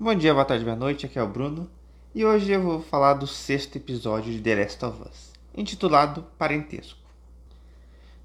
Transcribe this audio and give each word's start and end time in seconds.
Bom 0.00 0.14
dia, 0.16 0.32
boa 0.32 0.44
tarde, 0.44 0.64
boa 0.64 0.74
noite, 0.74 1.06
aqui 1.06 1.16
é 1.16 1.22
o 1.22 1.28
Bruno 1.28 1.70
e 2.12 2.24
hoje 2.24 2.50
eu 2.50 2.60
vou 2.60 2.82
falar 2.82 3.14
do 3.14 3.26
sexto 3.26 3.76
episódio 3.76 4.32
de 4.32 4.40
The 4.40 4.56
Last 4.56 4.84
of 4.84 5.02
Us, 5.02 5.32
intitulado 5.56 6.26
Parentesco. 6.36 6.98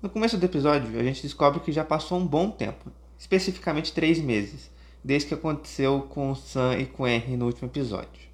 No 0.01 0.09
começo 0.09 0.37
do 0.37 0.45
episódio, 0.45 0.99
a 0.99 1.03
gente 1.03 1.21
descobre 1.21 1.59
que 1.59 1.71
já 1.71 1.83
passou 1.83 2.17
um 2.17 2.25
bom 2.25 2.49
tempo, 2.49 2.91
especificamente 3.19 3.93
três 3.93 4.17
meses, 4.19 4.71
desde 5.03 5.27
que 5.27 5.33
aconteceu 5.35 6.07
com 6.09 6.31
o 6.31 6.35
Sam 6.35 6.79
e 6.79 6.85
com 6.87 7.03
o 7.03 7.07
Henry 7.07 7.37
no 7.37 7.45
último 7.45 7.67
episódio. 7.67 8.27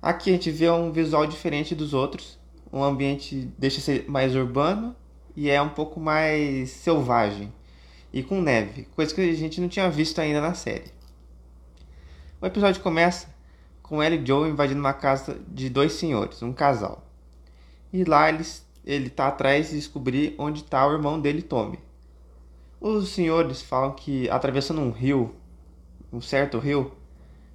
Aqui 0.00 0.30
a 0.30 0.32
gente 0.32 0.50
vê 0.50 0.70
um 0.70 0.90
visual 0.92 1.26
diferente 1.26 1.74
dos 1.74 1.92
outros, 1.92 2.38
um 2.72 2.82
ambiente 2.82 3.50
deixa 3.58 3.82
ser 3.82 4.08
mais 4.08 4.34
urbano 4.34 4.96
e 5.36 5.50
é 5.50 5.60
um 5.60 5.68
pouco 5.68 6.00
mais 6.00 6.70
selvagem 6.70 7.52
e 8.12 8.22
com 8.22 8.40
neve, 8.40 8.86
coisa 8.96 9.14
que 9.14 9.20
a 9.20 9.34
gente 9.34 9.60
não 9.60 9.68
tinha 9.68 9.90
visto 9.90 10.18
ainda 10.20 10.40
na 10.40 10.54
série. 10.54 11.01
O 12.42 12.46
episódio 12.46 12.82
começa 12.82 13.28
com 13.84 14.02
Ellie 14.02 14.20
e 14.20 14.26
Joe 14.26 14.50
invadindo 14.50 14.80
uma 14.80 14.92
casa 14.92 15.40
de 15.46 15.70
dois 15.70 15.92
senhores, 15.92 16.42
um 16.42 16.52
casal. 16.52 17.06
E 17.92 18.02
lá 18.02 18.28
eles, 18.28 18.66
ele 18.84 19.06
está 19.06 19.28
atrás 19.28 19.70
de 19.70 19.76
descobrir 19.76 20.34
onde 20.36 20.62
está 20.62 20.84
o 20.84 20.92
irmão 20.92 21.20
dele, 21.20 21.40
Tommy. 21.40 21.78
Os 22.80 23.10
senhores 23.10 23.62
falam 23.62 23.92
que 23.92 24.28
atravessando 24.28 24.80
um 24.80 24.90
rio, 24.90 25.36
um 26.12 26.20
certo 26.20 26.58
rio, 26.58 26.90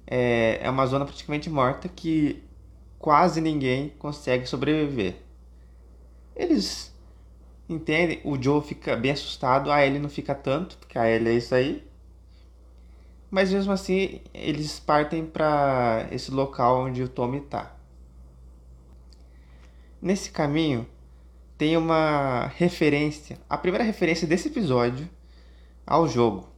é, 0.06 0.58
é 0.62 0.70
uma 0.70 0.86
zona 0.86 1.04
praticamente 1.04 1.50
morta 1.50 1.86
que 1.86 2.42
quase 2.98 3.42
ninguém 3.42 3.90
consegue 3.98 4.46
sobreviver. 4.46 5.16
Eles 6.34 6.96
entendem, 7.68 8.22
o 8.24 8.42
Joe 8.42 8.62
fica 8.62 8.96
bem 8.96 9.10
assustado, 9.10 9.70
a 9.70 9.84
Ellie 9.84 9.98
não 9.98 10.08
fica 10.08 10.34
tanto, 10.34 10.78
porque 10.78 10.98
a 10.98 11.06
Ellie 11.06 11.34
é 11.34 11.36
isso 11.36 11.54
aí. 11.54 11.87
Mas 13.30 13.52
mesmo 13.52 13.72
assim, 13.72 14.20
eles 14.32 14.80
partem 14.80 15.24
para 15.24 16.08
esse 16.10 16.30
local 16.30 16.86
onde 16.86 17.02
o 17.02 17.08
Tommy 17.08 17.38
está. 17.38 17.76
Nesse 20.00 20.30
caminho, 20.30 20.86
tem 21.58 21.76
uma 21.76 22.46
referência, 22.56 23.38
a 23.48 23.58
primeira 23.58 23.84
referência 23.84 24.26
desse 24.26 24.48
episódio 24.48 25.08
ao 25.86 26.08
jogo. 26.08 26.48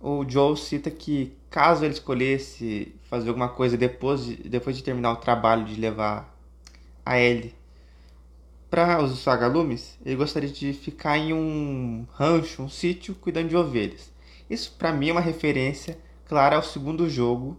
O 0.00 0.24
Joel 0.28 0.56
cita 0.56 0.90
que 0.90 1.36
caso 1.50 1.84
ele 1.84 1.94
escolhesse 1.94 2.94
fazer 3.02 3.28
alguma 3.28 3.48
coisa 3.48 3.76
depois 3.76 4.24
de, 4.24 4.36
depois 4.48 4.76
de 4.76 4.82
terminar 4.82 5.12
o 5.12 5.16
trabalho 5.16 5.64
de 5.64 5.80
levar 5.80 6.34
a 7.04 7.18
Ellie 7.18 7.54
para 8.70 9.02
os 9.02 9.24
vagalumes, 9.24 9.98
ele 10.04 10.16
gostaria 10.16 10.48
de 10.48 10.72
ficar 10.72 11.16
em 11.16 11.32
um 11.32 12.06
rancho, 12.12 12.62
um 12.62 12.68
sítio, 12.68 13.14
cuidando 13.14 13.48
de 13.48 13.56
ovelhas. 13.56 14.12
Isso 14.48 14.74
para 14.78 14.92
mim 14.92 15.08
é 15.08 15.12
uma 15.12 15.20
referência 15.20 15.98
clara 16.28 16.56
ao 16.56 16.62
segundo 16.62 17.08
jogo, 17.08 17.58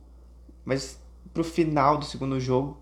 mas 0.64 1.02
pro 1.34 1.44
final 1.44 1.98
do 1.98 2.06
segundo 2.06 2.40
jogo, 2.40 2.82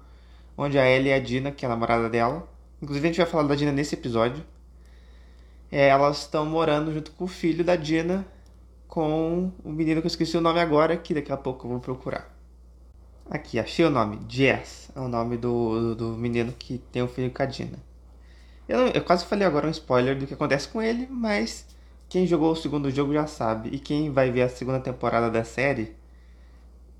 onde 0.57 0.77
a 0.77 0.85
Ellie 0.85 1.09
e 1.09 1.13
a 1.13 1.19
Dina, 1.19 1.52
que 1.52 1.66
é 1.66 1.67
a 1.67 1.69
namorada 1.69 2.09
dela, 2.09 2.47
inclusive 2.81 3.07
a 3.07 3.09
gente 3.11 3.17
vai 3.17 3.25
falar 3.25 3.44
da 3.44 3.55
Dina 3.55 3.71
nesse 3.71 3.95
episódio, 3.95 4.44
é, 5.71 5.88
elas 5.88 6.19
estão 6.19 6.45
morando 6.45 6.94
junto 6.94 7.11
com 7.11 7.25
o 7.25 7.27
filho 7.27 7.63
da 7.63 7.75
Dina, 7.75 8.25
com 8.88 9.52
o 9.63 9.69
menino 9.69 10.02
que 10.02 10.07
eu 10.07 10.09
esqueci 10.09 10.38
o 10.38 10.41
nome 10.41 10.59
agora, 10.59 10.97
que 10.97 11.13
daqui 11.13 11.31
a 11.31 11.38
pouco 11.38 11.66
eu 11.66 11.71
vou 11.71 11.79
procurar. 11.79 12.35
Aqui, 13.29 13.59
achei 13.59 13.83
o 13.83 13.89
nome. 13.89 14.19
Jess 14.29 14.89
é 14.95 14.99
o 14.99 15.07
nome 15.09 15.35
do, 15.38 15.95
do, 15.95 15.95
do 15.95 16.17
menino 16.17 16.53
que 16.57 16.77
tem 16.77 17.01
o 17.01 17.07
filho 17.07 17.29
com 17.29 17.44
a 17.44 17.45
Dina. 17.45 17.77
Eu, 18.67 18.88
eu 18.88 19.03
quase 19.03 19.25
falei 19.25 19.45
agora 19.45 19.67
um 19.67 19.72
spoiler 19.72 20.17
do 20.17 20.25
que 20.25 20.33
acontece 20.33 20.67
com 20.69 20.81
ele, 20.81 21.07
mas 21.09 21.66
quem 22.09 22.25
jogou 22.25 22.52
o 22.52 22.55
segundo 22.55 22.89
jogo 22.89 23.13
já 23.13 23.27
sabe. 23.27 23.69
E 23.69 23.80
quem 23.80 24.11
vai 24.11 24.31
ver 24.31 24.44
a 24.44 24.50
segunda 24.50 24.80
temporada 24.80 25.30
da 25.30 25.44
série 25.44 25.95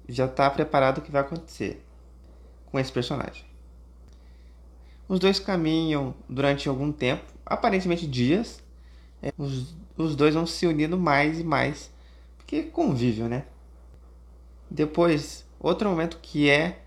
já 0.08 0.26
está 0.26 0.50
preparado 0.50 1.00
o 1.00 1.02
que 1.02 1.12
vai 1.12 1.22
acontecer 1.22 1.84
com 2.66 2.80
esse 2.80 2.92
personagem. 2.92 3.46
Os 5.08 5.20
dois 5.20 5.40
caminham 5.40 6.14
durante 6.28 6.68
algum 6.68 6.92
tempo, 6.92 7.24
aparentemente 7.46 8.06
dias. 8.06 8.62
É, 9.22 9.32
os, 9.38 9.76
os 9.98 10.16
dois 10.16 10.36
vão 10.36 10.46
se 10.46 10.68
unindo 10.68 10.98
mais 10.98 11.40
e 11.40 11.44
mais, 11.44 11.90
porque 12.38 12.64
convívio, 12.64 13.28
né? 13.28 13.46
Depois, 14.70 15.46
outro 15.60 15.90
momento 15.90 16.20
que 16.22 16.50
é 16.50 16.82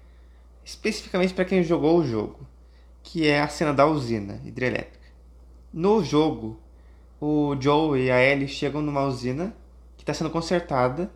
especificamente 0.64 1.32
para 1.32 1.46
quem 1.46 1.62
jogou 1.62 1.98
o 1.98 2.06
jogo, 2.06 2.46
que 3.02 3.26
é 3.26 3.40
a 3.40 3.48
cena 3.48 3.72
da 3.72 3.86
usina 3.86 4.40
hidrelétrica. 4.44 5.08
No 5.72 6.04
jogo, 6.04 6.60
o 7.20 7.54
Joe 7.60 8.00
e 8.00 8.10
a 8.10 8.22
Ellie 8.22 8.48
chegam 8.48 8.80
numa 8.80 9.04
usina 9.04 9.54
que 9.96 10.02
está 10.02 10.14
sendo 10.14 10.30
consertada 10.30 11.12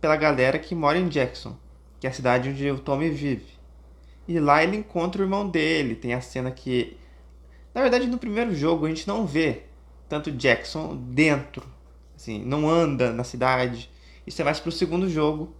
pela 0.00 0.16
galera 0.16 0.58
que 0.58 0.74
mora 0.74 0.98
em 0.98 1.08
Jackson, 1.08 1.56
que 2.00 2.06
é 2.06 2.10
a 2.10 2.12
cidade 2.12 2.48
onde 2.48 2.70
o 2.70 2.78
Tommy 2.78 3.10
vive. 3.10 3.52
E 4.26 4.40
lá 4.40 4.62
ele 4.62 4.78
encontra 4.78 5.20
o 5.20 5.24
irmão 5.24 5.48
dele. 5.48 5.94
Tem 5.94 6.14
a 6.14 6.20
cena 6.20 6.50
que. 6.50 6.96
Na 7.74 7.82
verdade, 7.82 8.06
no 8.06 8.16
primeiro 8.16 8.54
jogo 8.54 8.86
a 8.86 8.88
gente 8.88 9.06
não 9.06 9.26
vê 9.26 9.64
tanto 10.08 10.30
Jackson 10.30 10.96
dentro. 10.96 11.66
Assim, 12.16 12.42
não 12.42 12.68
anda 12.68 13.12
na 13.12 13.24
cidade. 13.24 13.90
Isso 14.26 14.40
é 14.40 14.44
mais 14.44 14.60
pro 14.60 14.72
segundo 14.72 15.08
jogo. 15.10 15.54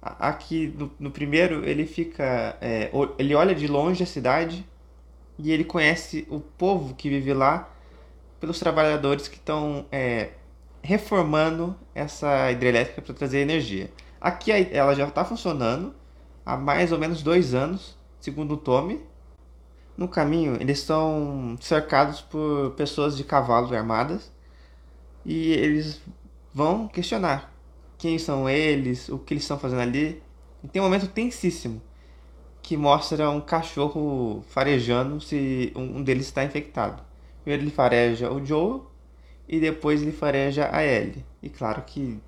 Aqui 0.00 0.72
no, 0.78 0.92
no 1.00 1.10
primeiro 1.10 1.64
ele 1.64 1.84
fica. 1.84 2.56
É, 2.60 2.90
ele 3.18 3.34
olha 3.34 3.54
de 3.54 3.66
longe 3.66 4.04
a 4.04 4.06
cidade 4.06 4.64
e 5.36 5.50
ele 5.50 5.64
conhece 5.64 6.26
o 6.30 6.38
povo 6.38 6.94
que 6.94 7.08
vive 7.08 7.34
lá 7.34 7.75
pelos 8.46 8.60
trabalhadores 8.60 9.26
que 9.26 9.38
estão 9.38 9.86
é, 9.90 10.30
reformando 10.80 11.74
essa 11.92 12.52
hidrelétrica 12.52 13.02
para 13.02 13.12
trazer 13.12 13.40
energia. 13.40 13.90
Aqui 14.20 14.52
ela 14.52 14.94
já 14.94 15.08
está 15.08 15.24
funcionando 15.24 15.92
há 16.44 16.56
mais 16.56 16.92
ou 16.92 16.98
menos 16.98 17.24
dois 17.24 17.54
anos, 17.54 17.98
segundo 18.20 18.54
o 18.54 18.56
Tommy. 18.56 19.00
No 19.96 20.06
caminho, 20.06 20.56
eles 20.60 20.78
estão 20.78 21.56
cercados 21.60 22.20
por 22.20 22.70
pessoas 22.76 23.16
de 23.16 23.24
cavalo 23.24 23.74
armadas 23.74 24.30
e 25.24 25.50
eles 25.50 26.00
vão 26.54 26.86
questionar 26.86 27.52
quem 27.98 28.16
são 28.16 28.48
eles, 28.48 29.08
o 29.08 29.18
que 29.18 29.34
eles 29.34 29.42
estão 29.42 29.58
fazendo 29.58 29.80
ali. 29.80 30.22
E 30.62 30.68
tem 30.68 30.80
um 30.80 30.84
momento 30.84 31.08
tensíssimo 31.08 31.82
que 32.62 32.76
mostra 32.76 33.28
um 33.28 33.40
cachorro 33.40 34.44
farejando 34.50 35.20
se 35.20 35.72
um 35.74 36.00
deles 36.04 36.26
está 36.26 36.44
infectado. 36.44 37.06
Primeiro 37.46 37.62
ele 37.62 37.70
fareja 37.70 38.28
o 38.28 38.44
Joe 38.44 38.80
e 39.48 39.60
depois 39.60 40.02
ele 40.02 40.10
fareja 40.10 40.68
a 40.72 40.84
Ellie. 40.84 41.24
E 41.40 41.48
claro 41.48 41.80
que 41.82 42.20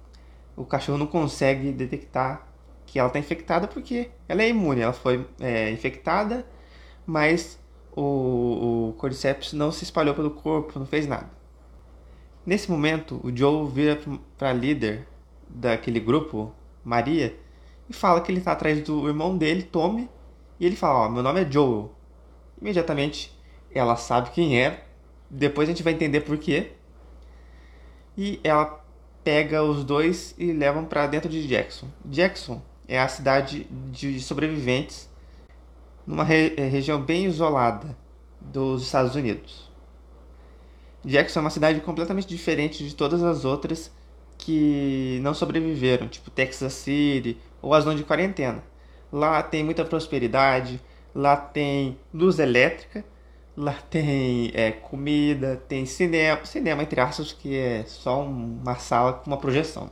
o 0.56 0.64
cachorro 0.64 0.96
não 0.96 1.08
consegue 1.08 1.72
detectar 1.72 2.46
que 2.86 3.00
ela 3.00 3.08
está 3.08 3.18
infectada 3.18 3.66
porque 3.66 4.12
ela 4.28 4.44
é 4.44 4.48
imune. 4.48 4.80
Ela 4.80 4.92
foi 4.92 5.26
é, 5.40 5.72
infectada, 5.72 6.46
mas 7.04 7.58
o, 7.96 8.90
o 8.90 8.92
Cordyceps 8.92 9.54
não 9.54 9.72
se 9.72 9.82
espalhou 9.82 10.14
pelo 10.14 10.30
corpo, 10.30 10.78
não 10.78 10.86
fez 10.86 11.04
nada. 11.04 11.28
Nesse 12.46 12.70
momento, 12.70 13.20
o 13.24 13.36
Joe 13.36 13.68
vira 13.68 13.98
para 14.38 14.50
a 14.50 14.52
líder 14.52 15.04
daquele 15.48 15.98
grupo, 15.98 16.52
Maria, 16.84 17.36
e 17.90 17.92
fala 17.92 18.20
que 18.20 18.30
ele 18.30 18.38
está 18.38 18.52
atrás 18.52 18.80
do 18.84 19.08
irmão 19.08 19.36
dele, 19.36 19.64
Tommy, 19.64 20.08
e 20.60 20.64
ele 20.64 20.76
fala: 20.76 21.06
Ó, 21.06 21.08
meu 21.08 21.24
nome 21.24 21.40
é 21.40 21.50
Joel. 21.50 21.92
Imediatamente 22.62 23.36
ela 23.74 23.96
sabe 23.96 24.30
quem 24.30 24.62
é, 24.62 24.84
depois 25.31 25.69
a 25.69 25.72
gente 25.72 25.83
vai 25.83 25.93
entender 25.93 26.21
por 26.21 26.39
quê. 26.39 26.72
E 28.16 28.41
ela 28.43 28.84
pega 29.22 29.62
os 29.62 29.84
dois 29.84 30.34
e 30.39 30.53
levam 30.53 30.84
para 30.84 31.06
dentro 31.06 31.28
de 31.28 31.47
Jackson. 31.47 31.89
Jackson 32.05 32.62
é 32.87 32.99
a 32.99 33.09
cidade 33.09 33.66
de 33.93 34.19
sobreviventes 34.21 35.09
numa 36.06 36.25
re 36.25 36.55
é, 36.56 36.66
região 36.66 37.00
bem 37.00 37.27
isolada 37.27 37.97
dos 38.41 38.83
Estados 38.83 39.15
Unidos. 39.15 39.71
Jackson 41.05 41.41
é 41.41 41.43
uma 41.43 41.50
cidade 41.50 41.81
completamente 41.81 42.27
diferente 42.27 42.87
de 42.87 42.95
todas 42.95 43.22
as 43.22 43.45
outras 43.45 43.91
que 44.37 45.19
não 45.22 45.34
sobreviveram, 45.34 46.09
tipo 46.09 46.31
Texas 46.31 46.72
City 46.72 47.37
ou 47.60 47.75
a 47.75 47.81
zona 47.81 47.97
de 47.97 48.05
quarentena. 48.05 48.62
Lá 49.13 49.42
tem 49.42 49.63
muita 49.63 49.84
prosperidade, 49.84 50.81
lá 51.15 51.36
tem 51.36 51.98
luz 52.13 52.39
elétrica 52.39 53.04
Lá 53.60 53.72
tem 53.91 54.53
é, 54.55 54.71
comida, 54.71 55.57
tem 55.66 55.84
cinema, 55.84 56.45
cinema 56.45 56.81
entre 56.81 57.01
aspas, 57.01 57.33
que 57.33 57.57
é 57.57 57.83
só 57.89 58.22
uma 58.22 58.77
sala 58.77 59.15
com 59.15 59.27
uma 59.27 59.37
projeção. 59.37 59.91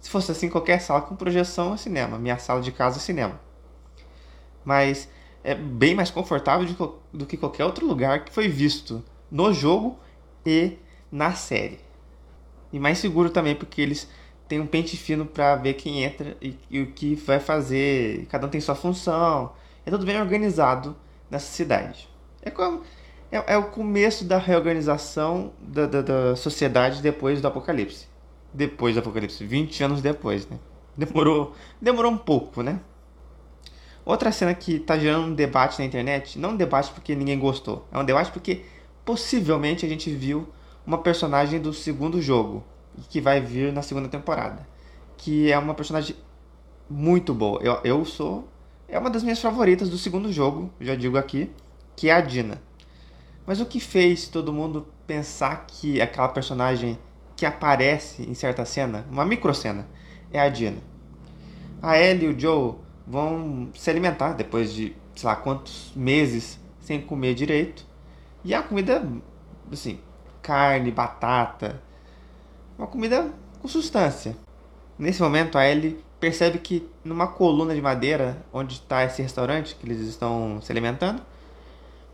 Se 0.00 0.08
fosse 0.08 0.32
assim, 0.32 0.48
qualquer 0.48 0.80
sala 0.80 1.02
com 1.02 1.14
projeção 1.14 1.74
é 1.74 1.76
cinema. 1.76 2.18
Minha 2.18 2.38
sala 2.38 2.62
de 2.62 2.72
casa 2.72 2.96
é 2.96 3.00
cinema. 3.00 3.38
Mas 4.64 5.06
é 5.42 5.54
bem 5.54 5.94
mais 5.94 6.10
confortável 6.10 6.66
do 7.12 7.26
que 7.26 7.36
qualquer 7.36 7.66
outro 7.66 7.86
lugar 7.86 8.24
que 8.24 8.32
foi 8.32 8.48
visto 8.48 9.04
no 9.30 9.52
jogo 9.52 9.98
e 10.46 10.78
na 11.12 11.34
série. 11.34 11.80
E 12.72 12.80
mais 12.80 12.96
seguro 12.96 13.28
também, 13.28 13.54
porque 13.54 13.82
eles 13.82 14.08
têm 14.48 14.60
um 14.60 14.66
pente 14.66 14.96
fino 14.96 15.26
para 15.26 15.56
ver 15.56 15.74
quem 15.74 16.04
entra 16.04 16.38
e, 16.40 16.58
e, 16.70 16.80
o 16.80 16.86
que 16.92 17.14
vai 17.16 17.38
fazer. 17.38 18.24
Cada 18.30 18.46
um 18.46 18.50
tem 18.50 18.62
sua 18.62 18.74
função. 18.74 19.52
É 19.84 19.90
tudo 19.90 20.06
bem 20.06 20.18
organizado 20.18 20.96
nessa 21.30 21.52
cidade. 21.52 22.13
É, 22.44 23.38
é, 23.38 23.54
é 23.54 23.58
o 23.58 23.64
começo 23.64 24.24
da 24.24 24.38
reorganização 24.38 25.52
da, 25.60 25.86
da, 25.86 26.02
da, 26.02 26.36
sociedade 26.36 27.02
depois 27.02 27.40
do 27.40 27.48
apocalipse. 27.48 28.06
Depois 28.52 28.94
do 28.94 29.00
apocalipse, 29.00 29.44
20 29.44 29.82
anos 29.82 30.02
depois, 30.02 30.48
né? 30.48 30.58
demorou, 30.96 31.54
demorou 31.80 32.12
um 32.12 32.18
pouco, 32.18 32.62
né? 32.62 32.80
Outra 34.04 34.30
cena 34.30 34.54
que 34.54 34.78
tá 34.78 34.98
gerando 34.98 35.28
um 35.28 35.34
debate 35.34 35.78
na 35.78 35.84
internet, 35.84 36.38
não 36.38 36.50
um 36.50 36.56
debate 36.56 36.92
porque 36.92 37.14
ninguém 37.14 37.38
gostou, 37.38 37.86
é 37.90 37.98
um 37.98 38.04
debate 38.04 38.30
porque 38.30 38.62
possivelmente 39.04 39.84
a 39.86 39.88
gente 39.88 40.10
viu 40.10 40.46
uma 40.86 40.98
personagem 40.98 41.60
do 41.60 41.72
segundo 41.72 42.20
jogo, 42.20 42.62
que 43.08 43.20
vai 43.20 43.40
vir 43.40 43.72
na 43.72 43.82
segunda 43.82 44.08
temporada, 44.08 44.66
que 45.16 45.50
é 45.50 45.58
uma 45.58 45.74
personagem 45.74 46.14
muito 46.88 47.32
boa. 47.32 47.60
Eu, 47.62 47.80
eu 47.82 48.04
sou 48.04 48.46
é 48.86 48.98
uma 48.98 49.08
das 49.08 49.22
minhas 49.22 49.40
favoritas 49.40 49.88
do 49.88 49.96
segundo 49.96 50.30
jogo, 50.30 50.70
já 50.78 50.94
digo 50.94 51.16
aqui, 51.16 51.50
que 51.96 52.08
é 52.08 52.12
a 52.12 52.20
Dina. 52.20 52.60
Mas 53.46 53.60
o 53.60 53.66
que 53.66 53.80
fez 53.80 54.28
todo 54.28 54.52
mundo 54.52 54.86
pensar 55.06 55.66
que 55.66 56.00
aquela 56.00 56.28
personagem 56.28 56.98
que 57.36 57.44
aparece 57.44 58.22
em 58.22 58.34
certa 58.34 58.64
cena, 58.64 59.06
uma 59.10 59.24
microcena, 59.24 59.86
é 60.32 60.40
a 60.40 60.48
Dina? 60.48 60.78
A 61.82 61.98
Ellie 61.98 62.26
e 62.26 62.34
o 62.34 62.40
Joe 62.40 62.76
vão 63.06 63.68
se 63.74 63.90
alimentar 63.90 64.32
depois 64.32 64.72
de, 64.72 64.96
sei 65.14 65.28
lá, 65.28 65.36
quantos 65.36 65.92
meses 65.94 66.58
sem 66.80 67.00
comer 67.00 67.34
direito. 67.34 67.84
E 68.42 68.54
a 68.54 68.62
comida, 68.62 69.06
assim, 69.70 70.00
carne, 70.40 70.90
batata, 70.90 71.82
uma 72.78 72.86
comida 72.86 73.30
com 73.60 73.68
substância. 73.68 74.36
Nesse 74.98 75.20
momento, 75.22 75.58
a 75.58 75.66
Ellie 75.66 76.02
percebe 76.20 76.58
que 76.58 76.88
numa 77.04 77.26
coluna 77.26 77.74
de 77.74 77.82
madeira 77.82 78.42
onde 78.52 78.74
está 78.74 79.04
esse 79.04 79.20
restaurante 79.20 79.74
que 79.74 79.86
eles 79.86 80.00
estão 80.00 80.60
se 80.62 80.72
alimentando, 80.72 81.22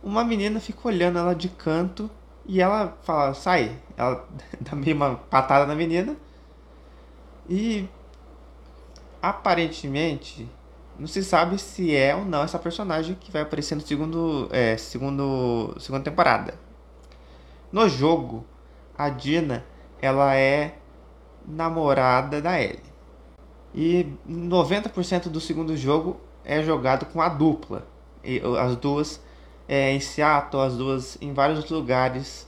uma 0.03 0.23
menina 0.23 0.59
fica 0.59 0.87
olhando 0.87 1.19
ela 1.19 1.33
de 1.33 1.49
canto 1.49 2.09
e 2.45 2.61
ela 2.61 2.97
fala, 3.03 3.33
sai. 3.33 3.77
Ela 3.95 4.27
dá 4.59 4.75
meio 4.75 4.95
uma 4.95 5.15
patada 5.15 5.65
na 5.65 5.75
menina. 5.75 6.15
E 7.49 7.87
aparentemente 9.21 10.49
não 10.97 11.07
se 11.07 11.23
sabe 11.23 11.57
se 11.57 11.95
é 11.95 12.15
ou 12.15 12.25
não 12.25 12.43
essa 12.43 12.59
personagem 12.59 13.15
que 13.19 13.31
vai 13.31 13.41
aparecer 13.41 13.75
no 13.75 13.81
segundo, 13.81 14.47
é, 14.51 14.77
segundo, 14.77 15.75
segunda 15.79 16.03
temporada. 16.03 16.55
No 17.71 17.87
jogo, 17.87 18.45
a 18.97 19.09
Dina 19.09 19.65
ela 20.01 20.35
é 20.35 20.75
namorada 21.47 22.41
da 22.41 22.61
Ellie. 22.61 22.91
E 23.73 24.07
90% 24.29 25.29
do 25.29 25.39
segundo 25.39 25.75
jogo 25.77 26.19
é 26.43 26.61
jogado 26.61 27.05
com 27.05 27.21
a 27.21 27.29
dupla. 27.29 27.87
E 28.23 28.41
as 28.59 28.75
duas 28.75 29.21
é, 29.71 29.93
em 29.93 30.01
Seattle, 30.01 30.61
as 30.61 30.75
duas 30.75 31.17
em 31.21 31.31
vários 31.31 31.69
lugares, 31.69 32.45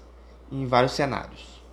em 0.51 0.65
vários 0.65 0.91
cenários. 0.91 1.63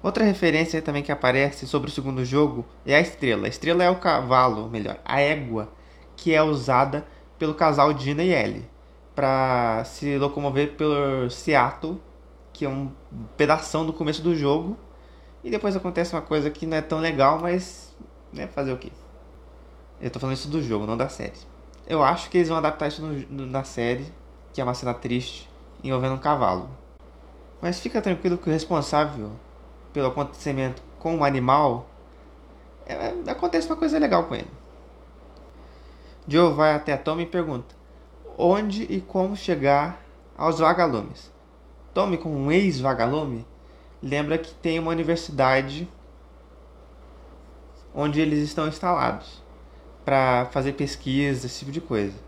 Outra 0.00 0.22
referência 0.22 0.80
também 0.80 1.02
que 1.02 1.10
aparece 1.10 1.66
sobre 1.66 1.90
o 1.90 1.92
segundo 1.92 2.24
jogo 2.24 2.64
é 2.86 2.94
a 2.94 3.00
estrela. 3.00 3.46
A 3.46 3.48
estrela 3.48 3.82
é 3.82 3.90
o 3.90 3.96
cavalo, 3.96 4.68
melhor, 4.68 5.00
a 5.04 5.20
égua 5.20 5.68
que 6.14 6.32
é 6.32 6.40
usada 6.40 7.04
pelo 7.36 7.52
casal 7.52 7.92
Dina 7.92 8.22
e 8.22 8.32
Ellie 8.32 8.64
para 9.12 9.82
se 9.84 10.16
locomover 10.18 10.76
pelo 10.76 11.28
Seattle, 11.30 12.00
que 12.52 12.64
é 12.64 12.68
um 12.68 12.92
pedação 13.36 13.84
do 13.84 13.92
começo 13.92 14.22
do 14.22 14.36
jogo. 14.36 14.76
E 15.42 15.50
depois 15.50 15.74
acontece 15.74 16.14
uma 16.14 16.22
coisa 16.22 16.48
que 16.48 16.64
não 16.64 16.76
é 16.76 16.80
tão 16.80 17.00
legal, 17.00 17.40
mas 17.40 17.92
né, 18.32 18.46
fazer 18.46 18.72
o 18.72 18.78
quê? 18.78 18.92
Eu 20.00 20.12
tô 20.12 20.20
falando 20.20 20.36
isso 20.36 20.48
do 20.48 20.62
jogo, 20.62 20.86
não 20.86 20.96
da 20.96 21.08
série. 21.08 21.32
Eu 21.88 22.04
acho 22.04 22.30
que 22.30 22.38
eles 22.38 22.48
vão 22.48 22.58
adaptar 22.58 22.86
isso 22.86 23.02
no, 23.02 23.12
no, 23.28 23.46
na 23.46 23.64
série, 23.64 24.06
que 24.56 24.60
é 24.62 24.64
uma 24.64 24.72
cena 24.72 24.94
triste, 24.94 25.50
envolvendo 25.84 26.14
um 26.14 26.18
cavalo. 26.18 26.70
Mas 27.60 27.78
fica 27.78 28.00
tranquilo 28.00 28.38
que 28.38 28.48
o 28.48 28.52
responsável 28.52 29.32
pelo 29.92 30.08
acontecimento 30.08 30.82
com 30.98 31.18
o 31.18 31.24
animal 31.24 31.86
é, 32.86 33.12
acontece 33.30 33.66
uma 33.66 33.76
coisa 33.76 33.98
legal 33.98 34.24
com 34.24 34.34
ele. 34.34 34.48
Joe 36.26 36.54
vai 36.54 36.74
até 36.74 36.96
Tommy 36.96 37.24
e 37.24 37.26
pergunta 37.26 37.76
onde 38.38 38.84
e 38.84 38.98
como 38.98 39.36
chegar 39.36 40.02
aos 40.38 40.58
vagalumes. 40.58 41.30
Tommy, 41.92 42.16
como 42.16 42.34
um 42.34 42.50
ex-vagalume, 42.50 43.46
lembra 44.02 44.38
que 44.38 44.54
tem 44.54 44.78
uma 44.78 44.90
universidade 44.90 45.86
onde 47.94 48.22
eles 48.22 48.38
estão 48.38 48.66
instalados 48.66 49.42
para 50.02 50.46
fazer 50.46 50.72
pesquisa, 50.72 51.44
esse 51.44 51.58
tipo 51.58 51.72
de 51.72 51.80
coisa. 51.82 52.25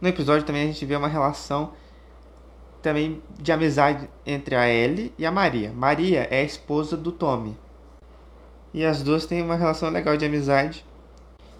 No 0.00 0.08
episódio 0.08 0.44
também 0.44 0.64
a 0.64 0.66
gente 0.66 0.84
vê 0.84 0.94
uma 0.96 1.08
relação 1.08 1.72
também 2.82 3.22
de 3.40 3.50
amizade 3.50 4.08
entre 4.24 4.54
a 4.54 4.68
Ellie 4.68 5.12
e 5.18 5.24
a 5.26 5.30
Maria. 5.30 5.72
Maria 5.72 6.28
é 6.30 6.40
a 6.40 6.44
esposa 6.44 6.96
do 6.96 7.10
Tommy. 7.10 7.56
E 8.72 8.84
as 8.84 9.02
duas 9.02 9.26
têm 9.26 9.42
uma 9.42 9.56
relação 9.56 9.88
legal 9.90 10.16
de 10.16 10.24
amizade. 10.24 10.84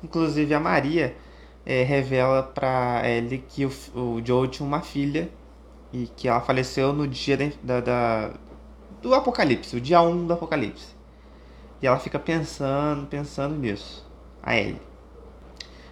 Inclusive 0.02 0.54
a 0.54 0.60
Maria 0.60 1.16
é, 1.64 1.82
revela 1.82 2.42
para 2.42 3.02
Ellie 3.08 3.44
que 3.48 3.64
o, 3.64 3.72
o 3.94 4.22
Joe 4.24 4.46
tinha 4.48 4.66
uma 4.66 4.82
filha 4.82 5.30
e 5.92 6.06
que 6.06 6.28
ela 6.28 6.40
faleceu 6.40 6.92
no 6.92 7.08
dia 7.08 7.36
da, 7.62 7.80
da 7.80 8.30
do 9.00 9.14
apocalipse, 9.14 9.76
o 9.76 9.80
dia 9.80 10.00
1 10.00 10.26
do 10.26 10.32
apocalipse. 10.32 10.94
E 11.80 11.86
ela 11.86 11.98
fica 11.98 12.18
pensando, 12.18 13.06
pensando 13.06 13.54
nisso. 13.56 14.04
A 14.42 14.56
Ellie. 14.56 14.80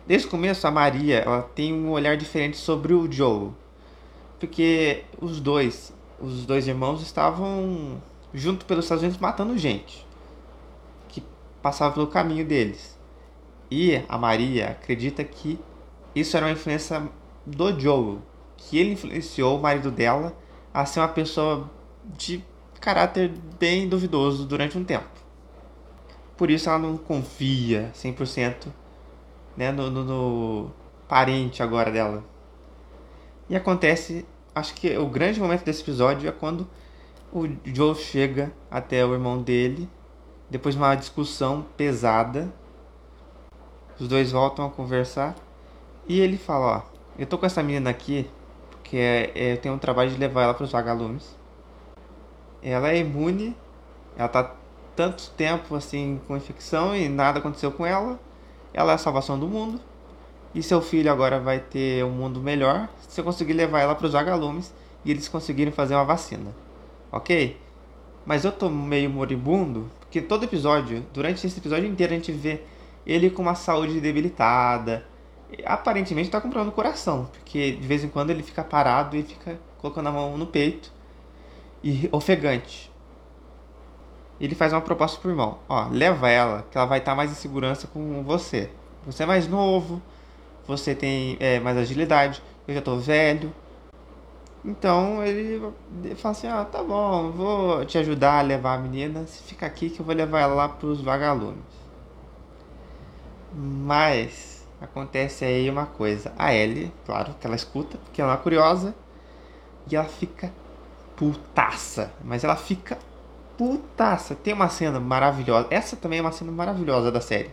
Desde 0.06 0.26
o 0.26 0.30
começo, 0.30 0.66
a 0.66 0.70
Maria 0.70 1.20
ela 1.20 1.42
tem 1.42 1.72
um 1.72 1.90
olhar 1.90 2.16
diferente 2.16 2.58
sobre 2.58 2.92
o 2.92 3.10
Joe. 3.10 3.50
Porque 4.38 5.04
os 5.18 5.40
dois, 5.40 5.94
os 6.20 6.44
dois 6.44 6.68
irmãos 6.68 7.00
estavam 7.00 8.02
junto 8.32 8.66
pelos 8.66 8.84
Estados 8.84 9.02
Unidos 9.02 9.20
matando 9.20 9.56
gente 9.56 10.06
que 11.08 11.22
passava 11.62 11.94
pelo 11.94 12.06
caminho 12.06 12.44
deles. 12.44 12.98
E 13.70 14.02
a 14.06 14.18
Maria 14.18 14.72
acredita 14.72 15.24
que 15.24 15.58
isso 16.14 16.36
era 16.36 16.46
uma 16.46 16.52
influência 16.52 17.08
do 17.46 17.80
Joe, 17.80 18.18
que 18.58 18.78
ele 18.78 18.92
influenciou 18.92 19.58
o 19.58 19.62
marido 19.62 19.90
dela 19.90 20.36
a 20.72 20.84
ser 20.84 21.00
uma 21.00 21.08
pessoa 21.08 21.70
de 22.04 22.44
caráter 22.78 23.32
bem 23.58 23.88
duvidoso 23.88 24.44
durante 24.44 24.76
um 24.76 24.84
tempo. 24.84 25.08
Por 26.36 26.50
isso 26.50 26.68
ela 26.68 26.78
não 26.78 26.98
confia 26.98 27.90
100% 27.94 28.66
né, 29.56 29.70
no, 29.72 29.90
no, 29.90 30.04
no 30.04 30.70
parente 31.08 31.62
agora 31.62 31.90
dela. 31.90 32.24
E 33.48 33.56
acontece, 33.56 34.26
acho 34.54 34.74
que 34.74 34.96
o 34.96 35.06
grande 35.06 35.40
momento 35.40 35.64
desse 35.64 35.82
episódio 35.82 36.28
é 36.28 36.32
quando 36.32 36.68
o 37.32 37.46
Joe 37.64 37.94
chega 37.94 38.52
até 38.70 39.04
o 39.04 39.12
irmão 39.12 39.42
dele, 39.42 39.88
depois 40.48 40.74
de 40.74 40.80
uma 40.80 40.94
discussão 40.94 41.66
pesada. 41.76 42.52
Os 43.98 44.08
dois 44.08 44.32
voltam 44.32 44.66
a 44.66 44.70
conversar 44.70 45.34
e 46.08 46.20
ele 46.20 46.36
fala: 46.36 46.78
Ó, 46.78 46.82
eu 47.18 47.26
tô 47.26 47.38
com 47.38 47.46
essa 47.46 47.62
menina 47.62 47.90
aqui 47.90 48.28
porque 48.84 48.98
é, 48.98 49.32
é, 49.34 49.52
eu 49.54 49.56
tenho 49.56 49.74
um 49.74 49.78
trabalho 49.78 50.10
de 50.10 50.18
levar 50.18 50.42
ela 50.42 50.54
para 50.54 50.64
os 50.64 50.70
vagalumes. 50.70 51.34
Ela 52.62 52.90
é 52.90 52.98
imune, 52.98 53.56
ela 54.16 54.28
tá 54.28 54.54
tanto 54.94 55.30
tempo 55.30 55.74
assim 55.74 56.20
com 56.28 56.36
infecção 56.36 56.94
e 56.94 57.08
nada 57.08 57.38
aconteceu 57.38 57.72
com 57.72 57.84
ela. 57.86 58.20
Ela 58.74 58.92
é 58.92 58.94
a 58.96 58.98
salvação 58.98 59.38
do 59.38 59.46
mundo. 59.46 59.80
E 60.54 60.62
seu 60.62 60.82
filho 60.82 61.10
agora 61.10 61.40
vai 61.40 61.60
ter 61.60 62.04
um 62.04 62.10
mundo 62.10 62.40
melhor 62.40 62.88
se 63.08 63.20
eu 63.20 63.24
conseguir 63.24 63.54
levar 63.54 63.80
ela 63.80 63.94
para 63.94 64.06
os 64.06 64.12
vagalumes 64.12 64.74
e 65.04 65.10
eles 65.10 65.28
conseguirem 65.28 65.72
fazer 65.72 65.94
uma 65.94 66.04
vacina. 66.04 66.54
Ok? 67.10 67.56
Mas 68.26 68.44
eu 68.44 68.52
tô 68.52 68.68
meio 68.68 69.08
moribundo, 69.10 69.90
porque 70.00 70.20
todo 70.20 70.44
episódio, 70.44 71.04
durante 71.12 71.46
esse 71.46 71.58
episódio 71.58 71.86
inteiro, 71.86 72.12
a 72.12 72.16
gente 72.16 72.32
vê 72.32 72.62
ele 73.06 73.30
com 73.30 73.42
uma 73.42 73.54
saúde 73.54 74.00
debilitada. 74.00 75.04
Aparentemente 75.64 76.30
tá 76.30 76.40
comprando 76.40 76.68
o 76.68 76.72
coração, 76.72 77.28
porque 77.32 77.72
de 77.72 77.86
vez 77.86 78.02
em 78.02 78.08
quando 78.08 78.30
ele 78.30 78.42
fica 78.42 78.64
parado 78.64 79.16
e 79.16 79.22
fica 79.22 79.58
colocando 79.78 80.08
a 80.08 80.12
mão 80.12 80.36
no 80.36 80.46
peito 80.46 80.92
e 81.82 82.08
ofegante 82.10 82.93
ele 84.40 84.54
faz 84.54 84.72
uma 84.72 84.80
proposta 84.80 85.20
pro 85.20 85.30
irmão. 85.30 85.58
Ó, 85.68 85.88
leva 85.90 86.28
ela, 86.28 86.64
que 86.70 86.76
ela 86.76 86.86
vai 86.86 86.98
estar 86.98 87.14
mais 87.14 87.30
em 87.30 87.34
segurança 87.34 87.86
com 87.86 88.22
você. 88.22 88.70
Você 89.06 89.22
é 89.22 89.26
mais 89.26 89.46
novo, 89.46 90.00
você 90.66 90.94
tem 90.94 91.36
é, 91.40 91.60
mais 91.60 91.76
agilidade, 91.76 92.42
eu 92.66 92.74
já 92.74 92.82
tô 92.82 92.96
velho. 92.96 93.52
Então 94.64 95.22
ele 95.22 95.60
fala 96.16 96.32
assim, 96.32 96.46
ah, 96.46 96.64
tá 96.64 96.82
bom, 96.82 97.30
vou 97.30 97.84
te 97.84 97.98
ajudar 97.98 98.38
a 98.38 98.42
levar 98.42 98.74
a 98.74 98.78
menina, 98.78 99.26
se 99.26 99.42
fica 99.42 99.66
aqui 99.66 99.90
que 99.90 100.00
eu 100.00 100.06
vou 100.06 100.14
levar 100.14 100.40
ela 100.40 100.54
lá 100.54 100.68
pros 100.68 101.02
vagalumes. 101.02 101.62
Mas 103.52 104.66
acontece 104.80 105.44
aí 105.44 105.68
uma 105.68 105.86
coisa. 105.86 106.32
A 106.38 106.52
Ellie, 106.54 106.90
claro, 107.04 107.34
que 107.38 107.46
ela 107.46 107.56
escuta, 107.56 107.98
porque 107.98 108.22
ela 108.22 108.34
é 108.34 108.36
curiosa, 108.38 108.94
e 109.90 109.94
ela 109.94 110.06
fica 110.06 110.50
putaça. 111.14 112.10
Mas 112.24 112.42
ela 112.42 112.56
fica 112.56 112.98
putaça. 113.56 114.34
Tem 114.34 114.52
uma 114.52 114.68
cena 114.68 115.00
maravilhosa. 115.00 115.68
Essa 115.70 115.96
também 115.96 116.18
é 116.18 116.22
uma 116.22 116.32
cena 116.32 116.52
maravilhosa 116.52 117.10
da 117.10 117.20
série. 117.20 117.50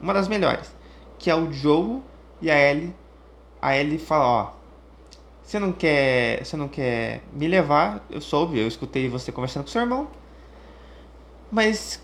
Uma 0.00 0.14
das 0.14 0.28
melhores. 0.28 0.74
Que 1.18 1.30
é 1.30 1.34
o 1.34 1.52
Joe 1.52 2.00
e 2.40 2.50
a 2.50 2.70
Ellie. 2.70 2.94
A 3.60 3.76
Ellie 3.76 3.98
fala, 3.98 4.26
ó. 4.26 4.52
Você 5.42 5.58
não 5.58 5.72
quer. 5.72 6.44
Você 6.44 6.56
não 6.56 6.68
quer 6.68 7.22
me 7.32 7.46
levar. 7.48 8.04
Eu 8.10 8.20
soube, 8.20 8.58
eu 8.58 8.66
escutei 8.66 9.08
você 9.08 9.30
conversando 9.32 9.64
com 9.64 9.70
seu 9.70 9.82
irmão. 9.82 10.08
Mas 11.50 12.02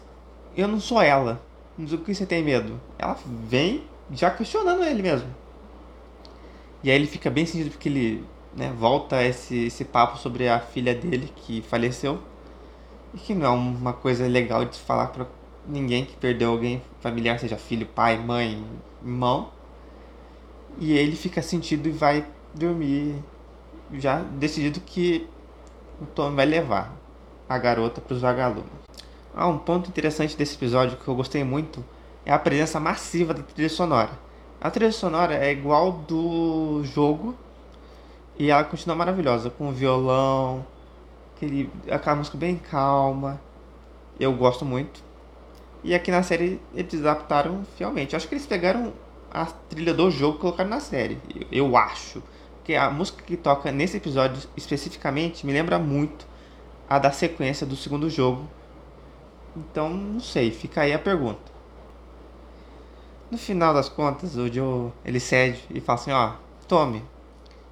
eu 0.56 0.68
não 0.68 0.80
sou 0.80 1.00
ela. 1.00 1.40
do 1.76 1.98
que 1.98 2.14
você 2.14 2.26
tem 2.26 2.42
medo? 2.42 2.80
Ela 2.98 3.16
vem 3.24 3.84
já 4.12 4.30
questionando 4.30 4.84
ele 4.84 5.02
mesmo. 5.02 5.28
E 6.82 6.90
aí 6.90 6.96
ele 6.96 7.06
fica 7.06 7.30
bem 7.30 7.44
sentido 7.46 7.70
porque 7.70 7.88
ele 7.88 8.24
né, 8.54 8.72
volta 8.76 9.22
esse, 9.22 9.66
esse 9.66 9.84
papo 9.84 10.18
sobre 10.18 10.48
a 10.48 10.60
filha 10.60 10.94
dele 10.94 11.30
que 11.34 11.62
faleceu. 11.62 12.20
E 13.14 13.18
que 13.18 13.34
não 13.34 13.46
é 13.46 13.50
uma 13.50 13.92
coisa 13.92 14.26
legal 14.26 14.64
de 14.64 14.78
falar 14.78 15.08
pra 15.08 15.26
ninguém 15.66 16.04
que 16.04 16.16
perdeu 16.16 16.50
alguém 16.50 16.82
familiar, 17.00 17.38
seja 17.38 17.56
filho, 17.56 17.86
pai, 17.86 18.16
mãe, 18.16 18.64
irmão. 19.02 19.50
E 20.78 20.92
ele 20.92 21.16
fica 21.16 21.42
sentido 21.42 21.88
e 21.88 21.92
vai 21.92 22.24
dormir 22.54 23.16
já 23.94 24.20
decidido 24.20 24.80
que 24.80 25.28
o 26.00 26.06
Tom 26.06 26.34
vai 26.34 26.46
levar 26.46 26.92
a 27.48 27.58
garota 27.58 28.00
para 28.00 28.14
os 28.14 28.20
vagalumes. 28.20 28.70
Ah, 29.34 29.48
um 29.48 29.58
ponto 29.58 29.88
interessante 29.88 30.36
desse 30.36 30.54
episódio 30.54 30.96
que 30.96 31.08
eu 31.08 31.14
gostei 31.14 31.44
muito 31.44 31.84
é 32.24 32.32
a 32.32 32.38
presença 32.38 32.78
massiva 32.78 33.34
da 33.34 33.42
trilha 33.42 33.68
sonora. 33.68 34.10
A 34.60 34.70
trilha 34.70 34.92
sonora 34.92 35.34
é 35.34 35.50
igual 35.50 35.92
do 35.92 36.82
jogo 36.84 37.34
e 38.38 38.50
ela 38.50 38.64
continua 38.64 38.96
maravilhosa, 38.96 39.50
com 39.50 39.72
violão, 39.72 40.64
aquele, 41.40 41.70
aquela 41.90 42.16
música 42.16 42.36
bem 42.36 42.56
calma. 42.56 43.40
Eu 44.18 44.34
gosto 44.34 44.64
muito. 44.64 45.02
E 45.82 45.94
aqui 45.94 46.10
na 46.10 46.22
série 46.22 46.60
eles 46.74 47.00
adaptaram 47.00 47.64
fielmente. 47.76 48.12
Eu 48.12 48.18
acho 48.18 48.28
que 48.28 48.34
eles 48.34 48.46
pegaram 48.46 48.92
a 49.32 49.46
trilha 49.46 49.94
do 49.94 50.10
jogo 50.10 50.36
e 50.36 50.40
colocaram 50.40 50.68
na 50.68 50.80
série. 50.80 51.18
Eu, 51.50 51.68
eu 51.68 51.76
acho. 51.76 52.22
Porque 52.56 52.74
a 52.74 52.90
música 52.90 53.22
que 53.22 53.36
toca 53.36 53.72
nesse 53.72 53.96
episódio 53.96 54.46
especificamente 54.56 55.46
me 55.46 55.52
lembra 55.52 55.78
muito 55.78 56.26
a 56.88 56.98
da 56.98 57.10
sequência 57.10 57.66
do 57.66 57.74
segundo 57.74 58.10
jogo. 58.10 58.46
Então, 59.56 59.88
não 59.88 60.20
sei, 60.20 60.50
fica 60.50 60.82
aí 60.82 60.92
a 60.92 60.98
pergunta. 60.98 61.50
No 63.30 63.38
final 63.38 63.72
das 63.72 63.88
contas, 63.88 64.36
o 64.36 64.52
Joe 64.52 64.92
ele 65.04 65.18
cede 65.18 65.64
e 65.70 65.80
fala 65.80 65.98
assim: 65.98 66.12
Ó, 66.12 66.32
tome, 66.68 67.02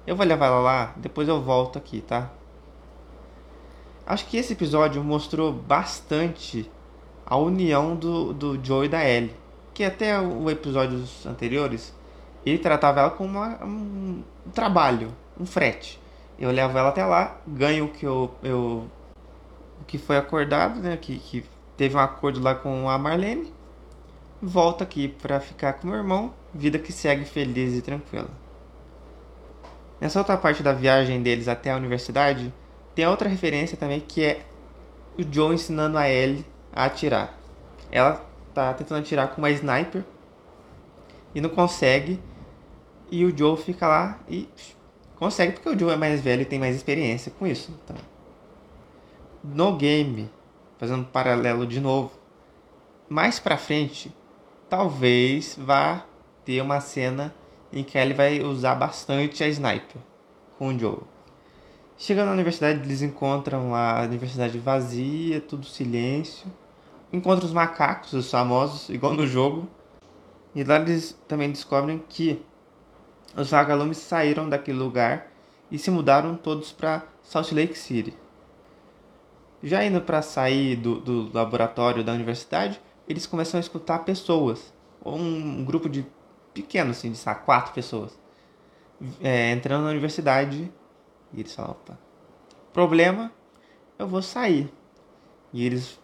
eu 0.07 0.15
vou 0.15 0.25
levar 0.25 0.47
ela 0.47 0.59
lá, 0.59 0.93
depois 0.97 1.27
eu 1.27 1.41
volto 1.41 1.77
aqui, 1.77 2.01
tá? 2.01 2.31
Acho 4.09 4.25
que 4.25 4.37
esse 4.37 4.53
episódio 4.53 5.03
mostrou 5.03 5.53
bastante 5.53 6.69
a 7.25 7.37
união 7.37 7.95
do, 7.95 8.33
do 8.33 8.59
Joe 8.61 8.87
e 8.87 8.89
da 8.89 9.07
Ellie. 9.07 9.35
Que 9.73 9.83
até 9.83 10.19
os 10.19 10.51
episódios 10.51 11.25
anteriores 11.25 11.95
ele 12.45 12.57
tratava 12.57 13.01
ela 13.01 13.11
como 13.11 13.37
uma, 13.37 13.63
um 13.63 14.23
trabalho, 14.53 15.13
um 15.39 15.45
frete. 15.45 16.01
Eu 16.39 16.51
levo 16.51 16.77
ela 16.77 16.89
até 16.89 17.05
lá, 17.05 17.37
ganho 17.47 17.85
o 17.85 17.89
que 17.89 18.05
eu, 18.05 18.33
eu 18.41 18.89
o 19.79 19.85
que 19.85 19.97
foi 19.97 20.17
acordado, 20.17 20.79
né? 20.79 20.97
Que, 20.97 21.19
que 21.19 21.45
teve 21.77 21.95
um 21.95 21.99
acordo 21.99 22.41
lá 22.41 22.55
com 22.55 22.89
a 22.89 22.97
Marlene 22.97 23.53
volta 24.41 24.83
aqui 24.83 25.07
para 25.07 25.39
ficar 25.39 25.73
com 25.73 25.87
meu 25.87 25.97
irmão, 25.97 26.33
vida 26.53 26.79
que 26.79 26.91
segue 26.91 27.25
feliz 27.25 27.75
e 27.75 27.81
tranquila. 27.81 28.29
Nessa 29.99 30.19
outra 30.19 30.37
parte 30.37 30.63
da 30.63 30.71
viagem 30.71 31.21
deles 31.21 31.47
até 31.47 31.71
a 31.71 31.75
universidade, 31.75 32.53
tem 32.95 33.07
outra 33.07 33.29
referência 33.29 33.77
também 33.77 33.99
que 33.99 34.23
é 34.23 34.45
o 35.17 35.33
Joe 35.33 35.53
ensinando 35.53 35.97
a 35.97 36.09
Ellie 36.09 36.45
a 36.71 36.85
atirar. 36.85 37.37
Ela 37.91 38.25
tá 38.53 38.73
tentando 38.73 38.99
atirar 38.99 39.29
com 39.29 39.41
uma 39.41 39.49
sniper 39.51 40.03
e 41.33 41.41
não 41.41 41.49
consegue. 41.49 42.19
E 43.11 43.25
o 43.25 43.35
Joe 43.35 43.57
fica 43.57 43.87
lá 43.87 44.19
e 44.29 44.47
consegue 45.15 45.53
porque 45.53 45.69
o 45.69 45.77
Joe 45.77 45.93
é 45.93 45.97
mais 45.97 46.21
velho 46.21 46.43
e 46.43 46.45
tem 46.45 46.59
mais 46.59 46.75
experiência 46.75 47.31
com 47.37 47.47
isso. 47.47 47.73
Então, 47.83 47.95
no 49.43 49.75
game, 49.75 50.29
fazendo 50.77 51.01
um 51.01 51.05
paralelo 51.05 51.65
de 51.65 51.79
novo, 51.79 52.11
mais 53.07 53.39
pra 53.39 53.57
frente, 53.57 54.13
talvez 54.69 55.55
vá 55.57 56.05
ter 56.45 56.61
uma 56.61 56.79
cena 56.79 57.33
em 57.73 57.83
que 57.83 57.97
ele 57.97 58.13
vai 58.13 58.41
usar 58.41 58.75
bastante 58.75 59.43
a 59.43 59.47
sniper 59.47 60.01
com 60.57 60.67
o 60.67 60.79
Joe. 60.79 60.99
Chegando 62.01 62.27
na 62.27 62.33
universidade, 62.33 62.79
eles 62.79 63.01
encontram 63.01 63.75
a 63.75 64.03
universidade 64.03 64.57
vazia, 64.57 65.41
tudo 65.41 65.65
silêncio. 65.65 66.49
Encontram 67.11 67.45
os 67.45 67.51
macacos, 67.51 68.13
os 68.13 68.31
famosos, 68.31 68.87
igual 68.87 69.13
no 69.13 69.27
jogo. 69.27 69.67
E 70.55 70.63
lá 70.63 70.77
eles 70.77 71.11
também 71.27 71.51
descobrem 71.51 72.01
que 72.07 72.41
os 73.35 73.49
vagalumes 73.51 73.97
saíram 73.97 74.47
daquele 74.47 74.79
lugar 74.79 75.27
e 75.69 75.77
se 75.77 75.91
mudaram 75.91 76.37
todos 76.37 76.71
para 76.71 77.03
Salt 77.21 77.51
Lake 77.51 77.77
City. 77.77 78.17
Já 79.61 79.83
indo 79.83 79.99
para 79.99 80.21
sair 80.21 80.77
do, 80.77 81.01
do 81.01 81.29
laboratório 81.33 82.01
da 82.01 82.13
universidade, 82.13 82.79
eles 83.09 83.25
começam 83.25 83.57
a 83.57 83.61
escutar 83.61 83.99
pessoas, 84.05 84.73
ou 85.03 85.17
um 85.17 85.65
grupo 85.65 85.89
de 85.89 86.05
pequeno, 86.53 86.91
assim, 86.91 87.11
de 87.11 87.17
sabe, 87.17 87.43
quatro 87.43 87.73
pessoas, 87.73 88.17
é, 89.21 89.51
entrando 89.51 89.83
na 89.83 89.89
universidade. 89.89 90.71
E 91.33 91.39
eles 91.39 91.53
falam: 91.53 91.71
opa, 91.71 91.97
problema, 92.73 93.31
eu 93.97 94.07
vou 94.07 94.21
sair. 94.21 94.71
E 95.53 95.65
eles 95.65 95.99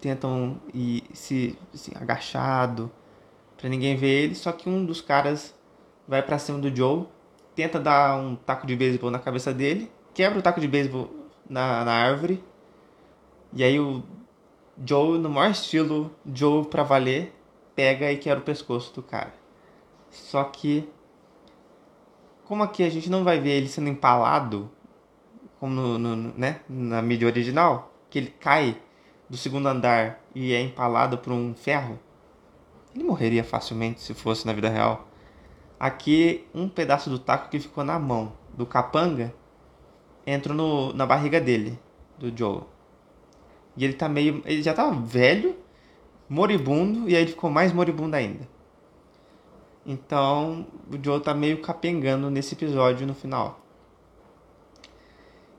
tentam 0.00 0.60
ir 0.72 1.04
se 1.12 1.58
assim, 1.74 1.92
agachado 1.94 2.90
para 3.56 3.68
ninguém 3.68 3.96
ver 3.96 4.24
eles, 4.24 4.38
só 4.38 4.52
que 4.52 4.68
um 4.68 4.84
dos 4.84 5.00
caras 5.00 5.54
vai 6.06 6.22
para 6.22 6.38
cima 6.38 6.58
do 6.58 6.74
Joe, 6.74 7.06
tenta 7.54 7.80
dar 7.80 8.16
um 8.16 8.36
taco 8.36 8.66
de 8.66 8.76
beisebol 8.76 9.10
na 9.10 9.18
cabeça 9.18 9.52
dele, 9.52 9.90
quebra 10.14 10.38
o 10.38 10.42
taco 10.42 10.60
de 10.60 10.68
beisebol 10.68 11.10
na, 11.48 11.84
na 11.84 11.92
árvore. 11.92 12.42
E 13.52 13.64
aí 13.64 13.80
o 13.80 14.02
Joe, 14.84 15.18
no 15.18 15.28
maior 15.28 15.50
estilo 15.50 16.14
Joe 16.32 16.64
pra 16.66 16.84
valer, 16.84 17.34
pega 17.74 18.12
e 18.12 18.16
quebra 18.16 18.40
o 18.40 18.44
pescoço 18.44 18.94
do 18.94 19.02
cara. 19.02 19.34
Só 20.10 20.44
que, 20.44 20.88
como 22.48 22.62
aqui 22.62 22.82
a 22.82 22.88
gente 22.88 23.10
não 23.10 23.22
vai 23.24 23.38
ver 23.38 23.50
ele 23.50 23.68
sendo 23.68 23.90
empalado, 23.90 24.70
como 25.60 25.74
no, 25.74 25.98
no, 25.98 26.16
né, 26.16 26.60
na 26.66 27.02
mídia 27.02 27.28
original, 27.28 27.92
que 28.08 28.18
ele 28.18 28.30
cai 28.40 28.80
do 29.28 29.36
segundo 29.36 29.68
andar 29.68 30.24
e 30.34 30.54
é 30.54 30.62
empalado 30.62 31.18
por 31.18 31.30
um 31.30 31.54
ferro, 31.54 31.98
ele 32.94 33.04
morreria 33.04 33.44
facilmente 33.44 34.00
se 34.00 34.14
fosse 34.14 34.46
na 34.46 34.54
vida 34.54 34.70
real. 34.70 35.06
Aqui, 35.78 36.46
um 36.54 36.70
pedaço 36.70 37.10
do 37.10 37.18
taco 37.18 37.50
que 37.50 37.60
ficou 37.60 37.84
na 37.84 37.98
mão 37.98 38.32
do 38.54 38.64
capanga 38.64 39.34
entrou 40.26 40.56
no, 40.56 40.94
na 40.94 41.04
barriga 41.04 41.38
dele, 41.38 41.78
do 42.18 42.36
Joe. 42.36 42.62
E 43.76 43.84
ele 43.84 43.92
tá 43.92 44.08
meio. 44.08 44.42
Ele 44.46 44.62
já 44.62 44.72
tava 44.72 44.98
velho, 44.98 45.54
moribundo, 46.26 47.10
e 47.10 47.14
aí 47.14 47.22
ele 47.22 47.30
ficou 47.30 47.50
mais 47.50 47.74
moribundo 47.74 48.16
ainda. 48.16 48.48
Então 49.84 50.66
o 50.90 51.02
Joe 51.02 51.20
tá 51.20 51.34
meio 51.34 51.60
capengando 51.60 52.30
nesse 52.30 52.54
episódio 52.54 53.06
no 53.06 53.14
final. 53.14 53.60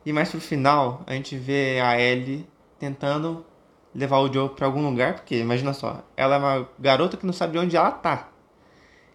E 0.06 0.14
mais 0.14 0.30
pro 0.30 0.40
final, 0.40 1.04
a 1.06 1.14
gente 1.14 1.38
vê 1.38 1.80
a 1.82 2.00
Ellie 2.00 2.48
tentando 2.80 3.46
levar 3.94 4.20
o 4.20 4.32
Joe 4.32 4.50
para 4.50 4.66
algum 4.66 4.88
lugar, 4.88 5.16
porque 5.16 5.38
imagina 5.38 5.74
só, 5.74 6.04
ela 6.16 6.36
é 6.36 6.38
uma 6.38 6.70
garota 6.80 7.18
que 7.18 7.26
não 7.26 7.34
sabe 7.34 7.58
onde 7.58 7.76
ela 7.76 7.92
tá. 7.92 8.30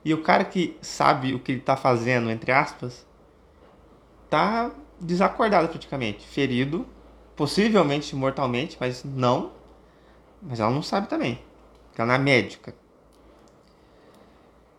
E 0.04 0.12
o 0.12 0.22
cara 0.22 0.44
que 0.44 0.76
sabe 0.82 1.34
o 1.34 1.38
que 1.38 1.52
ele 1.52 1.60
tá 1.60 1.76
fazendo, 1.76 2.30
entre 2.30 2.52
aspas, 2.52 3.06
tá 4.28 4.70
desacordado 5.00 5.68
praticamente, 5.68 6.26
ferido 6.26 6.86
possivelmente 7.36 8.14
mortalmente, 8.14 8.76
mas 8.78 9.04
não. 9.04 9.52
Mas 10.42 10.60
ela 10.60 10.70
não 10.70 10.82
sabe 10.82 11.08
também. 11.08 11.40
Ela 11.96 12.06
não 12.06 12.14
é 12.14 12.18
médica. 12.18 12.74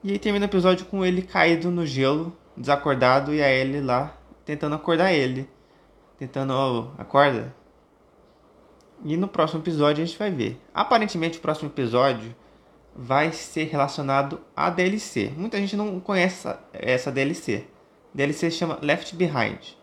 E 0.05 0.11
aí 0.11 0.19
termina 0.19 0.45
o 0.45 0.47
episódio 0.47 0.85
com 0.85 1.03
ele 1.03 1.23
caído 1.23 1.71
no 1.71 1.83
gelo, 1.83 2.31
desacordado, 2.55 3.33
e 3.33 3.41
a 3.41 3.51
Ellie 3.51 3.81
lá 3.81 4.15
tentando 4.45 4.75
acordar 4.75 5.11
ele. 5.11 5.49
Tentando, 6.19 6.53
oh, 6.53 7.01
acorda. 7.01 7.55
E 9.03 9.17
no 9.17 9.27
próximo 9.27 9.63
episódio 9.63 10.03
a 10.03 10.05
gente 10.05 10.15
vai 10.15 10.29
ver. 10.29 10.61
Aparentemente 10.71 11.39
o 11.39 11.41
próximo 11.41 11.71
episódio 11.71 12.35
vai 12.95 13.31
ser 13.31 13.63
relacionado 13.63 14.39
à 14.55 14.69
DLC. 14.69 15.33
Muita 15.35 15.57
gente 15.57 15.75
não 15.75 15.99
conhece 15.99 16.55
essa, 16.71 17.11
DLC. 17.11 17.65
A 18.13 18.17
DLC 18.17 18.51
se 18.51 18.57
chama 18.57 18.77
Left 18.83 19.15
Behind, 19.15 19.75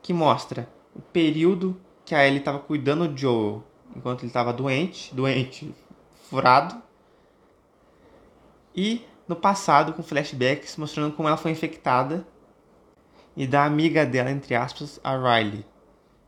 que 0.00 0.14
mostra 0.14 0.70
o 0.96 1.02
período 1.02 1.78
que 2.06 2.14
a 2.14 2.26
Ellie 2.26 2.38
estava 2.38 2.60
cuidando 2.60 3.06
de 3.06 3.20
Joel 3.20 3.62
enquanto 3.94 4.20
ele 4.20 4.28
estava 4.28 4.54
doente, 4.54 5.14
doente, 5.14 5.70
furado. 6.30 6.82
E 8.74 9.04
no 9.30 9.36
passado 9.36 9.92
com 9.92 10.02
flashbacks 10.02 10.76
mostrando 10.76 11.14
como 11.14 11.28
ela 11.28 11.36
foi 11.36 11.52
infectada 11.52 12.26
e 13.36 13.46
da 13.46 13.64
amiga 13.64 14.04
dela, 14.04 14.28
entre 14.28 14.56
aspas, 14.56 14.98
a 15.04 15.16
Riley. 15.16 15.64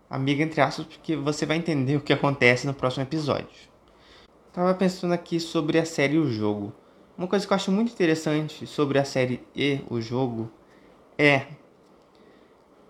Amiga 0.09 0.45
entre 0.45 0.61
aspas, 0.61 0.87
porque 0.87 1.17
você 1.17 1.45
vai 1.45 1.57
entender 1.57 1.97
o 1.97 2.01
que 2.01 2.13
acontece 2.13 2.65
no 2.65 2.73
próximo 2.73 3.03
episódio. 3.03 3.49
Tava 4.53 4.73
pensando 4.75 5.13
aqui 5.13 5.41
sobre 5.41 5.81
a 5.81 5.85
série 5.85 6.15
e 6.15 6.19
o 6.19 6.31
jogo. 6.31 6.73
Uma 7.19 7.27
coisa 7.27 7.45
que 7.45 7.53
eu 7.53 7.57
acho 7.57 7.73
muito 7.73 7.93
interessante 7.93 8.69
sobre 8.69 9.01
a 9.01 9.05
série 9.05 9.43
e 9.53 9.81
o 9.91 10.01
jogo 10.01 10.49
é 11.19 11.47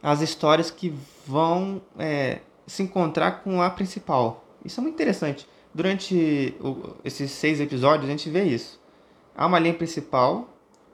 as 0.02 0.20
histórias 0.20 0.70
que 0.70 0.92
vão 1.26 1.80
é, 1.98 2.40
se 2.66 2.82
encontrar 2.82 3.42
com 3.42 3.62
a 3.62 3.70
principal. 3.70 4.44
Isso 4.62 4.78
é 4.78 4.82
muito 4.82 4.94
interessante. 4.94 5.48
durante 5.72 6.54
o, 6.60 6.96
esses 7.02 7.30
seis 7.30 7.62
episódios 7.62 8.04
a 8.06 8.10
gente 8.10 8.28
vê 8.28 8.44
isso. 8.44 8.81
Há 9.34 9.46
uma 9.46 9.58
linha 9.58 9.74
principal, 9.74 10.48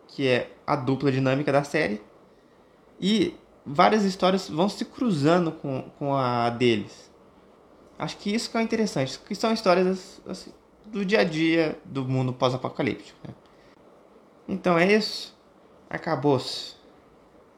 que 0.06 0.26
é 0.26 0.52
a 0.66 0.76
dupla 0.76 1.10
dinâmica 1.10 1.52
da 1.52 1.64
série, 1.64 2.00
e 3.00 3.34
várias 3.64 4.04
histórias 4.04 4.48
vão 4.48 4.68
se 4.68 4.84
cruzando 4.84 5.52
com, 5.52 5.90
com 5.98 6.14
a 6.14 6.50
deles. 6.50 7.10
Acho 7.98 8.16
que 8.16 8.32
isso 8.32 8.50
que 8.50 8.56
é 8.56 8.62
interessante, 8.62 9.18
que 9.18 9.34
são 9.34 9.52
histórias 9.52 10.20
assim, 10.26 10.52
do 10.86 11.04
dia 11.04 11.20
a 11.20 11.24
dia 11.24 11.78
do 11.84 12.04
mundo 12.04 12.32
pós-apocalíptico. 12.32 13.18
Né? 13.26 13.34
Então 14.48 14.78
é 14.78 14.90
isso. 14.92 15.36
Acabou-se. 15.90 16.76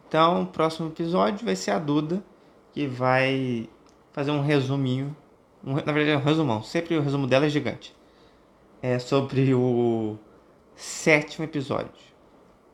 Então, 0.08 0.42
o 0.42 0.46
próximo 0.46 0.88
episódio 0.88 1.44
vai 1.44 1.54
ser 1.54 1.70
a 1.70 1.78
Duda, 1.78 2.22
que 2.72 2.86
vai 2.86 3.68
fazer 4.12 4.30
um 4.30 4.40
resuminho. 4.40 5.16
Um, 5.64 5.74
na 5.74 5.92
verdade, 5.92 6.10
é 6.10 6.16
um 6.16 6.22
resumão. 6.22 6.62
Sempre 6.62 6.96
o 6.96 7.02
resumo 7.02 7.26
dela 7.26 7.46
é 7.46 7.48
gigante. 7.48 7.94
É 8.82 8.98
sobre 8.98 9.54
o 9.54 10.18
sétimo 10.80 11.44
episódio. 11.44 11.90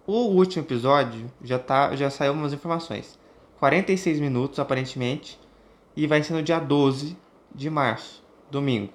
O 0.06 0.28
último 0.28 0.64
episódio 0.64 1.30
já, 1.42 1.58
tá, 1.58 1.94
já 1.96 2.08
saiu 2.08 2.32
umas 2.32 2.52
informações. 2.52 3.18
46 3.58 4.20
minutos, 4.20 4.60
aparentemente. 4.60 5.38
E 5.96 6.06
vai 6.06 6.22
ser 6.22 6.34
no 6.34 6.42
dia 6.42 6.60
12 6.60 7.16
de 7.52 7.68
março, 7.68 8.22
domingo. 8.50 8.92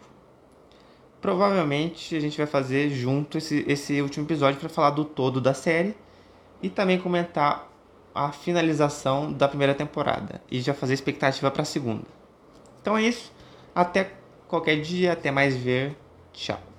Provavelmente 1.20 2.16
a 2.16 2.20
gente 2.20 2.38
vai 2.38 2.48
fazer 2.48 2.90
junto 2.90 3.38
esse, 3.38 3.66
esse 3.68 4.02
último 4.02 4.26
episódio 4.26 4.60
para 4.60 4.70
falar 4.70 4.92
do 4.92 5.04
todo 5.04 5.42
da 5.42 5.54
série 5.54 5.96
e 6.62 6.70
também 6.70 7.00
comentar 7.00 7.70
a 8.16 8.32
finalização 8.32 9.32
da 9.32 9.48
primeira 9.48 9.74
temporada 9.74 10.42
e 10.50 10.62
já 10.62 10.74
fazer 10.74 10.94
expectativa 10.94 11.52
para 11.52 11.64
a 11.64 11.66
segunda. 11.66 12.06
Então 12.82 12.98
é 12.98 13.04
isso. 13.04 13.32
Até 13.76 14.14
qualquer 14.48 14.80
dia, 14.80 15.14
até 15.14 15.32
mais 15.32 15.56
ver. 15.56 15.96
Tchau. 16.34 16.71